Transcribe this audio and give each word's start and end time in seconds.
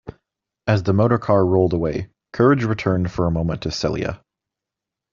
As 0.65 0.81
the 0.81 0.93
motorcar 0.93 1.45
rolled 1.45 1.73
away, 1.73 2.09
courage 2.33 2.63
returned 2.63 3.11
for 3.11 3.27
a 3.27 3.31
moment 3.31 3.61
to 3.61 3.71
Celia. 3.71 4.23